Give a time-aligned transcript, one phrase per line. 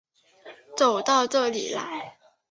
[0.75, 2.17] 走到这里来